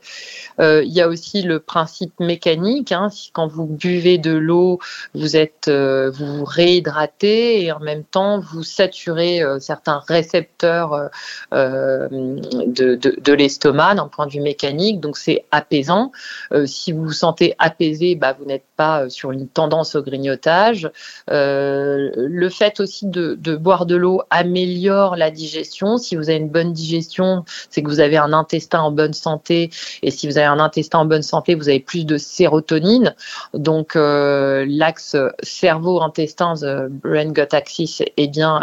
[0.60, 2.92] il y a aussi le principe mécanique.
[2.92, 4.78] Hein, quand vous buvez de l'eau,
[5.14, 11.10] vous êtes vous réhydratez et en même temps vous saturez certains récepteurs
[11.50, 15.00] de l'estomac d'un point de vue mécanique.
[15.00, 16.12] Donc c'est apaisant.
[16.66, 20.90] si vous vous sentez apaisé, bah, vous n'êtes pas sur une tendance au grignotage l'œsophage.
[21.28, 25.96] le fait aussi de, boire de l'eau améliore la digestion.
[25.96, 29.70] Si vous avez une bonne digestion, c'est que vous avez un intestin en bonne santé.
[30.02, 33.14] Et si vous avez un intestin en bonne santé, vous avez plus de sérotonine.
[33.54, 36.54] Donc l'axe cerveau-intestin,
[36.88, 38.60] brain-gut axis, eh bien,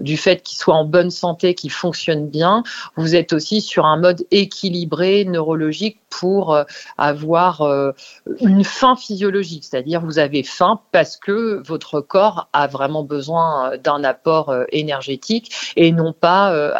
[0.00, 2.62] du fait qu'il soit en bonne santé, qu'il fonctionne bien,
[2.96, 6.64] vous êtes aussi sur un mode équilibré neurologique pour euh,
[6.96, 7.92] avoir euh,
[8.40, 13.76] une faim physiologique, c'est-à-dire vous avez faim parce que votre corps a vraiment besoin euh,
[13.76, 16.72] d'un apport énergétique et non pas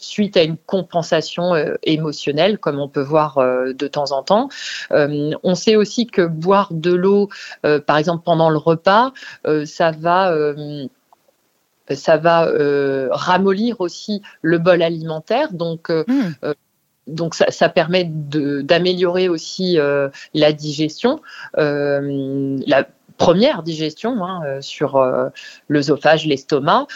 [0.00, 4.48] suite à une compensation émotionnelle, comme on peut voir de temps en temps.
[4.90, 7.28] on sait aussi que boire de l'eau,
[7.86, 9.12] par exemple pendant le repas,
[9.64, 10.32] ça va
[11.94, 15.52] ça va euh, ramollir aussi le bol alimentaire.
[15.52, 16.34] Donc, euh, hmm.
[16.44, 16.54] euh,
[17.06, 19.78] donc ça, permet d'améliorer aussi
[20.34, 21.22] la digestion.
[21.54, 25.04] la première digestion hein, sur
[25.68, 26.86] l'œsophage, l'estomac.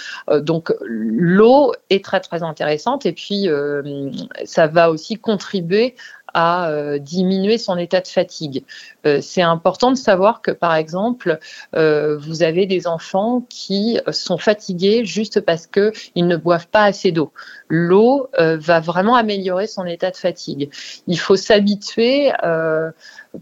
[0.41, 3.49] donc l'eau est très très intéressante et puis
[4.45, 5.95] ça va aussi contribuer
[6.35, 8.65] à euh, diminuer son état de fatigue.
[9.07, 11.39] Euh, c'est important de savoir que, par exemple,
[11.75, 17.13] euh, vous avez des enfants qui sont fatigués juste parce qu'ils ne boivent pas assez
[17.13, 17.33] d'eau.
[17.69, 20.71] L'eau va vraiment améliorer son état de fatigue.
[21.07, 22.33] Il faut s'habituer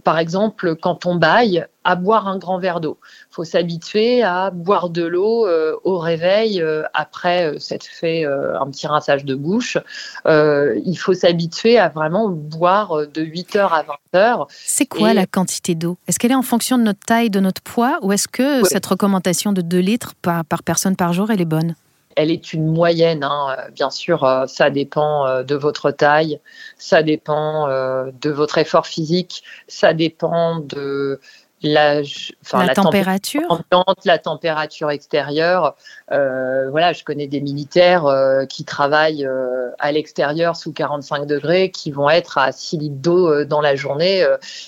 [0.05, 2.98] par exemple, quand on baille, à boire un grand verre d'eau.
[3.31, 8.25] Il faut s'habituer à boire de l'eau euh, au réveil euh, après euh, s'être fait
[8.25, 9.79] un petit rinçage de bouche.
[10.27, 14.47] il faut s'habituer à vraiment boire de 8h à 20h.
[14.51, 15.97] C'est quoi la quantité d'eau?
[16.09, 18.87] Est-ce qu'elle est en fonction de notre taille, de notre poids, ou est-ce que cette
[18.87, 21.75] recommandation de 2 litres par, par personne par jour, elle est bonne?
[22.16, 23.23] Elle est une moyenne.
[23.23, 23.57] Hein.
[23.75, 26.40] Bien sûr, euh, ça dépend euh, de votre taille,
[26.77, 31.21] ça dépend euh, de votre effort physique, ça dépend de
[31.62, 33.62] la, la, température
[34.05, 35.77] la température extérieure.
[36.11, 41.70] Euh, voilà, je connais des militaires euh, qui travaillent euh, à l'extérieur sous 45 degrés,
[41.70, 44.27] qui vont être à 6 litres d'eau dans la journée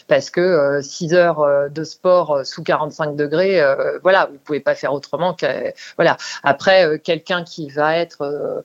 [0.09, 3.61] parce que 6 heures de sport sous 45 degrés,
[4.03, 5.47] voilà, vous pouvez pas faire autrement que
[5.97, 6.17] voilà.
[6.43, 8.63] Après, quelqu'un qui va être euh,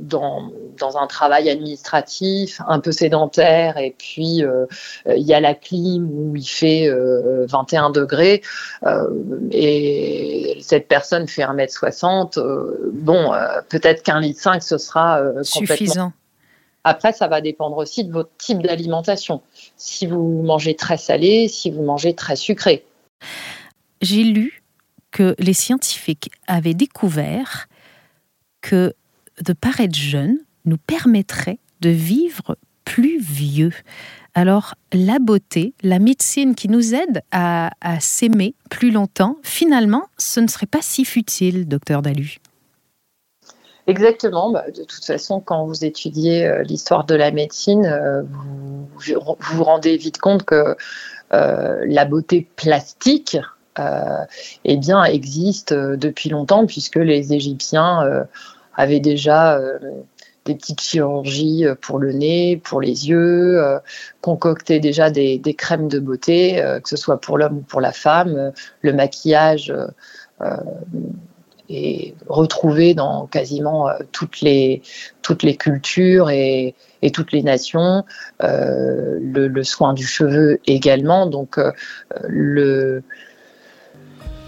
[0.00, 4.66] dans, dans, un travail administratif un peu sédentaire et puis euh,
[5.06, 8.42] il y a la clim où il fait 21 euh, degrés
[9.52, 12.38] et cette personne fait 1m60,
[12.92, 13.32] bon,
[13.68, 16.12] peut-être qu'un litre 5 ce sera suffisant.
[16.84, 19.40] Après, ça va dépendre aussi de votre type d'alimentation.
[19.76, 22.84] Si vous mangez très salé, si vous mangez très sucré.
[24.00, 24.62] J'ai lu
[25.12, 27.68] que les scientifiques avaient découvert
[28.62, 28.94] que
[29.40, 33.72] de paraître jeune nous permettrait de vivre plus vieux.
[34.34, 40.46] Alors la beauté, la médecine qui nous aide à, s'aimer plus longtemps, finalement, ce ne
[40.46, 42.38] serait pas si futile, docteur Dalu.
[43.86, 44.50] Exactement.
[44.50, 49.64] Bah, de toute façon, quand vous étudiez euh, l'histoire de la médecine, euh, vous, vous,
[49.64, 50.76] rendez vite compte que
[51.34, 53.36] euh, la beauté plastique
[54.64, 58.26] eh bien, existe depuis longtemps, puisque les Égyptiens
[58.76, 59.78] avait déjà euh,
[60.44, 63.78] des petites chirurgies euh, pour le nez, pour les yeux, euh,
[64.20, 68.52] concoctait déjà des, crèmes de beauté, que ce soit pour l'homme ou pour la femme.
[68.80, 69.72] le maquillage
[71.68, 74.82] est retrouvé dans quasiment toutes, les,
[75.22, 76.74] toutes les cultures et,
[77.12, 78.04] toutes les nations.
[78.40, 81.26] Le, le, soin du cheveu également.
[81.26, 81.58] Donc,
[82.26, 83.02] le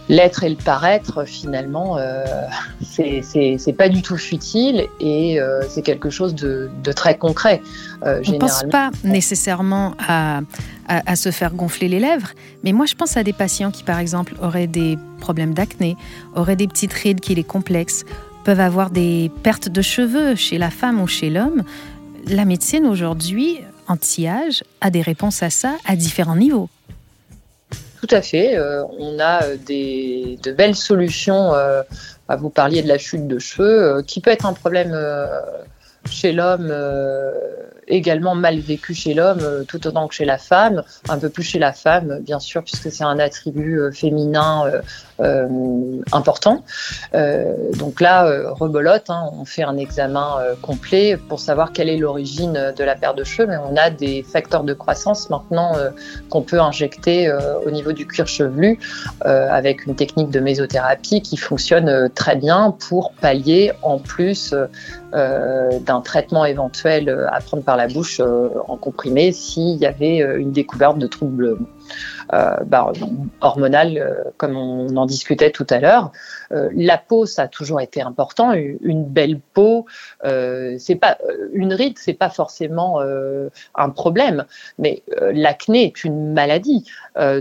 [0.09, 2.25] l'être et le paraître, finalement, euh,
[2.81, 7.63] c'est pas du tout futile et euh, c'est quelque chose de, très concret.
[8.05, 10.41] Euh, On ne pense pas nécessairement à,
[10.89, 12.29] à, se faire gonfler les lèvres,
[12.63, 15.97] mais moi je pense à des patients qui, par exemple, auraient des problèmes d'acné,
[16.35, 18.05] auraient des petites rides qui les complexent,
[18.45, 21.63] peuvent avoir des pertes de cheveux chez la femme ou chez l'homme.
[22.27, 26.69] La médecine aujourd'hui, anti-âge, a des réponses à ça à différents niveaux.
[28.07, 28.55] Tout à fait.
[28.55, 31.55] Euh, on a euh, des, de belles solutions.
[31.55, 31.83] Euh,
[32.37, 34.95] vous parliez de la chute de cheveux, qui peut être un problème
[36.11, 36.71] chez l'homme
[37.89, 41.43] également mal vécu chez l'homme euh, tout autant que chez la femme, un peu plus
[41.43, 44.65] chez la femme, bien sûr, puisque c'est un attribut euh, féminin
[45.21, 45.49] euh,
[46.13, 46.65] important.
[47.13, 52.85] donc là, rebolote, hein, on fait un examen complet pour savoir quelle est l'origine de
[52.85, 55.73] la perte de cheveux, mais on a des facteurs de croissance maintenant
[56.31, 57.33] qu'on peut injecter
[57.65, 58.79] au niveau du cuir chevelu
[59.21, 64.53] avec une technique de mésothérapie qui fonctionne très bien pour pallier en plus
[65.13, 70.39] d'un traitement éventuel à prendre par la bouche euh, en comprimé s'il y avait euh,
[70.39, 71.59] une découverte de troubles
[72.31, 72.93] bah,
[73.41, 76.13] hormonales, comme on en discutait tout à l'heure.
[76.51, 78.53] la peau, ça a toujours été important.
[78.53, 79.87] Une belle peau,
[80.23, 81.19] c'est pas
[81.53, 83.01] une ride, c'est pas forcément
[83.75, 84.45] un problème,
[84.79, 86.85] mais l'acné est une maladie.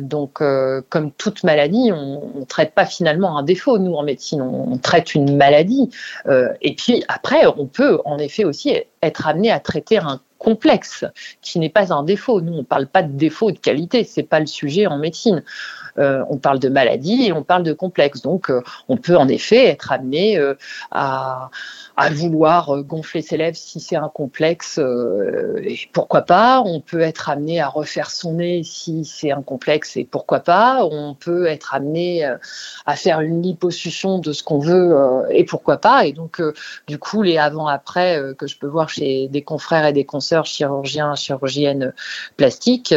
[0.02, 0.42] donc,
[0.90, 3.78] comme toute maladie, on ne traite pas finalement un défaut.
[3.78, 5.90] Nous, en médecine, on, on traite une maladie.
[6.28, 11.06] et puis après, on peut en effet aussi être amené à traiter un complexe
[11.42, 12.42] qui n'est pas un défaut.
[12.42, 15.44] Nous, on ne parle pas de défaut de qualité, c'est pas le sujet en médecine.
[16.00, 18.22] Euh, on parle de maladie et on parle de complexe.
[18.22, 20.56] Donc, euh, on peut en effet être amené euh,
[20.92, 21.50] à,
[22.12, 24.80] vouloir gonfler ses lèvres si c'est un complexe.
[24.80, 29.96] et pourquoi pas On peut être amené à refaire son nez si c'est un complexe
[29.96, 32.26] et pourquoi pas On peut être amené
[32.86, 36.42] à faire une liposuction de ce qu'on veut et pourquoi pas Et donc,
[36.88, 41.16] du coup, les avant-après que je peux voir chez des confrères et des consoeurs chirurgiens,
[41.16, 41.94] chirurgiennes
[42.38, 42.96] plastiques,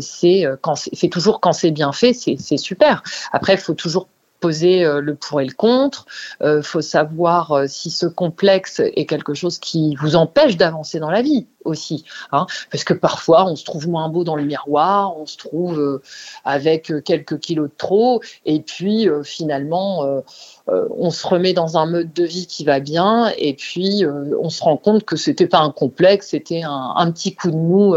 [0.00, 3.02] c'est toujours quand c'est bien fait c'est super.
[3.32, 4.08] Après, il faut toujours
[4.40, 6.06] poser euh, le pour et le contre.
[6.40, 10.98] Il euh, faut savoir euh, si ce complexe est quelque chose qui vous empêche d'avancer
[10.98, 12.04] dans la vie aussi.
[12.32, 16.00] Hein, parce que parfois, on se trouve moins beau dans le miroir, on se trouve
[16.44, 20.22] avec quelques kilos de trop, et puis finalement,
[20.66, 24.04] on se remet dans un mode de vie qui va bien, et puis
[24.40, 27.94] on se rend compte que c'était pas un complexe, c'était un, petit coup de mou,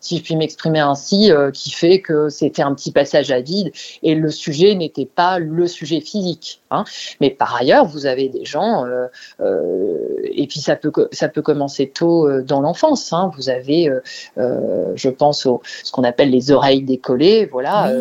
[0.00, 4.14] si je puis m'exprimer ainsi, qui fait que c'était un petit passage à vide, et
[4.14, 6.60] le sujet n'était pas le sujet physique.
[6.70, 6.84] Hein.
[7.20, 9.06] Mais par ailleurs, vous avez des gens, euh,
[9.40, 12.97] euh, et puis ça peut, ça peut commencer tôt euh, dans l'enfance.
[13.12, 13.30] Hein.
[13.36, 13.90] Vous avez,
[14.36, 17.46] je pense, au, ce qu'on appelle les oreilles décollées.
[17.46, 17.92] Voilà.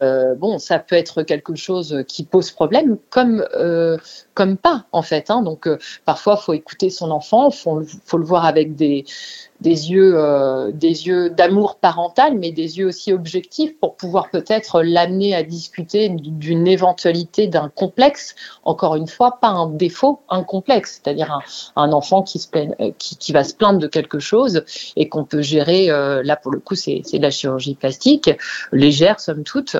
[0.00, 3.44] bon, ça peut être quelque chose qui pose problème, comme
[4.34, 5.30] comme pas en fait.
[5.30, 5.42] Hein.
[5.42, 5.68] Donc
[6.04, 9.04] parfois, faut écouter son enfant, faut, faut le voir avec des
[9.60, 14.82] des yeux, euh, des yeux d'amour parental, mais des yeux aussi objectifs pour pouvoir peut-être
[14.82, 18.34] l'amener à discuter d'une éventualité d'un complexe.
[18.64, 21.40] Encore une fois, pas un défaut, un complexe, c'est-à-dire
[21.76, 24.64] un, enfant qui, se euh, qui, qui, va se plaindre de quelque chose
[24.96, 25.90] et qu'on peut gérer.
[25.90, 28.30] Euh, là, pour le coup, c'est de la chirurgie plastique,
[28.72, 29.76] légère, somme toute.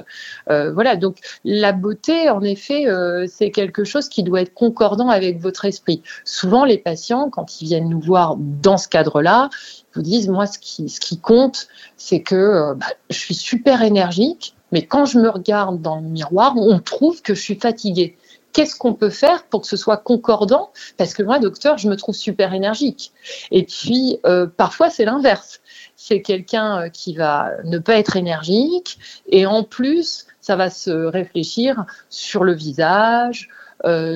[0.47, 0.97] voilà.
[0.97, 2.85] Donc, la beauté, en effet,
[3.29, 6.03] c'est quelque chose qui doit être concordant avec votre esprit.
[6.25, 9.49] Souvent, les patients, quand ils viennent nous voir dans ce cadre-là,
[9.95, 14.83] vous disent, moi, ce qui, compte, c'est que euh, bah, je suis super énergique, mais
[14.87, 18.17] quand je me regarde dans le miroir, on trouve que je suis fatiguée.
[18.53, 20.71] Qu'est-ce qu'on peut faire pour que ce soit concordant?
[20.97, 23.13] Parce que moi, docteur, je me trouve super énergique.
[23.53, 25.61] Et puis, euh, parfois, c'est l'inverse.
[25.95, 30.91] C'est quelqu'un euh, qui va ne pas être énergique et en plus, ça va se
[30.91, 33.49] réfléchir sur le visage,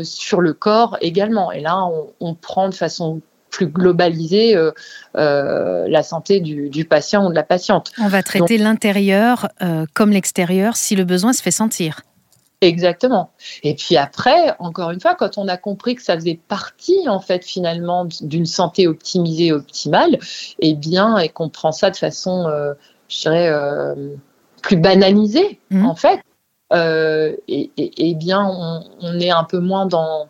[0.03, 1.51] sur le corps également.
[1.53, 3.23] Et là, on, on prend de façon
[3.55, 4.73] plus globaliser euh,
[5.17, 7.93] euh, la santé du, patient ou de la patiente.
[8.01, 12.01] On va traiter l'intérieur euh, comme l'extérieur si le besoin se fait sentir.
[12.61, 13.31] Exactement.
[13.62, 17.21] Et puis après, encore une fois, quand on a compris que ça faisait partie en
[17.21, 20.14] fait finalement d'une santé optimisée, optimale,
[20.61, 22.47] et eh bien, et qu'on prend ça de façon,
[23.09, 23.53] je dirais,
[24.62, 25.85] plus banalisée mmh.
[25.85, 26.21] en fait,
[26.73, 30.29] et, et, bien, on, on, est un peu moins dans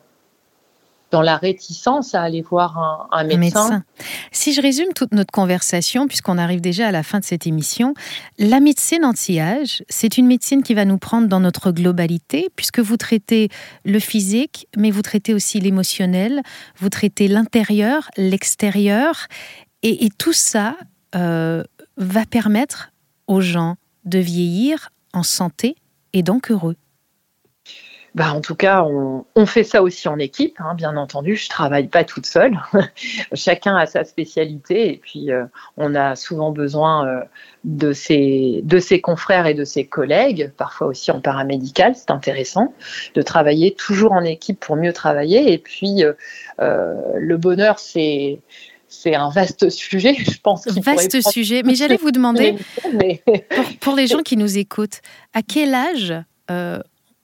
[1.11, 3.85] dans la réticence à aller voir un, médecin.
[4.33, 7.95] Si je résume toute notre conversation, puisqu'on arrive déjà à la fin de cette émission,
[8.39, 12.97] la médecine anti-âge, c'est une médecine qui va nous prendre dans notre globalité, puisque vous
[12.97, 13.49] traitez
[13.85, 16.43] le physique, mais vous traitez aussi l'émotionnel,
[16.79, 19.29] vous traitez l'intérieur, l'extérieur,
[19.83, 20.77] et, tout ça
[21.15, 21.63] euh,
[21.99, 22.91] va permettre
[23.27, 25.77] aux gens de vieillir en santé
[26.15, 26.77] et donc heureux.
[28.15, 31.35] Bah, en tout cas, on, fait ça aussi en équipe, hein, bien entendu.
[31.35, 32.57] Je travaille pas toute seule.
[33.35, 35.45] Chacun a sa spécialité et puis euh,
[35.77, 37.21] on a souvent besoin euh,
[37.65, 41.97] de, ses, de ses confrères et de ses collègues, parfois aussi en paramédical.
[41.97, 42.73] C'est intéressant
[43.17, 45.53] de travailler toujours en équipe pour mieux travailler.
[45.53, 48.39] Et puis, euh, le bonheur, c'est
[48.87, 50.69] c'est un vaste sujet, je pense.
[50.69, 52.55] Vaste sujet, mais j'allais vous demander,
[53.51, 55.01] pour, pour, les gens qui nous écoutent,
[55.33, 56.15] à quel âge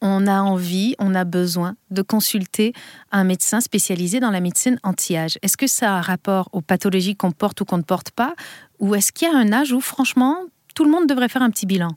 [0.01, 2.73] on a envie, on a besoin de consulter
[3.13, 5.39] un médecin spécialisé dans la médecine anti-âge.
[5.43, 8.35] Est-ce que ça a un rapport aux pathologies qu'on porte ou qu'on ne porte pas?
[8.79, 10.37] Ou est-ce qu'il y a un âge où, franchement,
[10.75, 11.91] tout le monde devrait faire un petit bilan?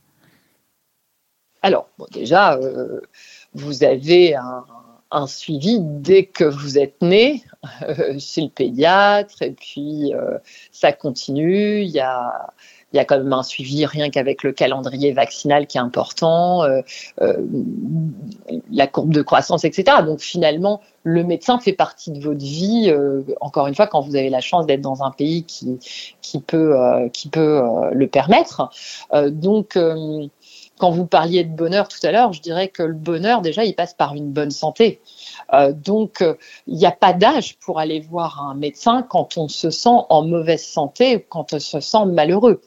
[1.62, 3.00] Alors, déjà, euh,
[3.54, 4.66] vous avez un,
[5.28, 7.44] suivi dès que vous êtes né
[7.84, 10.40] euh, chez le pédiatre, et puis euh,
[10.72, 11.82] ça continue.
[11.82, 12.50] Il y a
[12.94, 16.64] il y a quand même un suivi rien qu'avec le calendrier vaccinal qui est important,
[18.72, 19.98] la courbe de croissance, etc.
[20.06, 22.94] Donc finalement, le médecin fait partie de votre vie.
[23.42, 25.80] encore une fois, quand vous avez la chance d'être dans un pays qui,
[26.40, 28.70] peut, le permettre.
[29.32, 29.78] donc
[30.84, 33.76] quand vous parliez de bonheur tout à l'heure, je dirais que le bonheur, déjà, il
[33.76, 35.00] passe par une bonne santé.
[35.54, 36.36] Euh, donc, euh,
[36.68, 40.26] il n'y a pas d'âge pour aller voir un médecin quand on se sent en
[40.26, 42.62] mauvaise santé ou quand on se sent malheureux.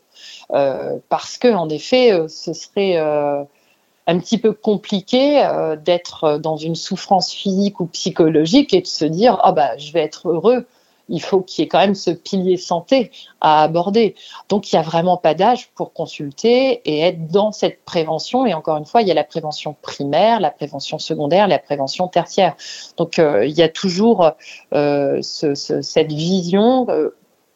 [0.53, 5.47] Euh, parce que, en effet, ce serait un petit peu compliqué
[5.85, 10.03] d'être dans une souffrance physique ou psychologique et de se dire ah bah je vais
[10.03, 10.67] être heureux
[11.09, 14.15] il faut qu'il y ait quand même ce pilier santé à aborder.
[14.49, 18.47] Donc, il n'y a vraiment pas d'âge pour consulter et être dans cette prévention.
[18.47, 22.09] Et encore une fois, il y a la prévention primaire, la prévention secondaire, la prévention
[22.09, 22.57] tertiaire.
[22.97, 24.33] Donc, euh, il y a toujours
[24.75, 26.87] euh, cette vision.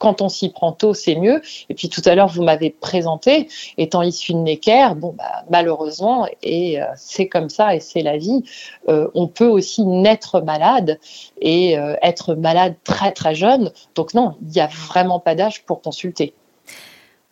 [0.01, 1.43] Quand on s'y prend tôt, c'est mieux.
[1.69, 6.27] Et puis tout à l'heure, vous m'avez présenté, étant issu de Necker, bon, bah, malheureusement,
[6.43, 8.43] et euh, c'est comme ça, et c'est la vie,
[8.89, 10.99] euh, on peut aussi naître malade
[11.41, 13.73] et euh, être malade très très jeune.
[13.95, 16.33] Donc non, il n'y a vraiment pas d'âge pour consulter.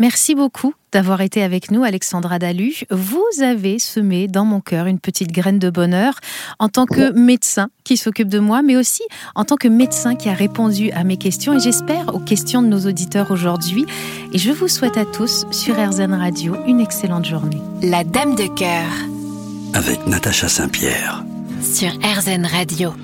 [0.01, 2.83] Merci beaucoup d'avoir été avec nous, Alexandra Dalu.
[2.89, 6.15] Vous avez semé dans mon cœur une petite graine de bonheur
[6.61, 9.03] en tant que médecin qui s'occupe de moi, mais aussi
[9.35, 12.69] en tant que médecin qui a répondu à mes questions et j'espère aux questions de
[12.69, 13.87] nos auditeurs aujourd'hui.
[14.33, 17.61] Et je vous souhaite à tous sur RZN Radio une excellente journée.
[17.83, 18.87] La Dame de cœur.
[19.75, 21.25] Avec Natacha Saint-Pierre.
[21.61, 22.95] Sur RZN Radio.